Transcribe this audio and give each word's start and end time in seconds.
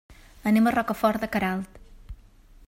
Anem 0.51 0.69
a 0.69 0.73
Rocafort 0.77 1.25
de 1.27 1.31
Queralt. 1.37 1.79